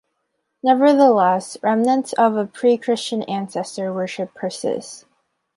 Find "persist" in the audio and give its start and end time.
4.33-5.05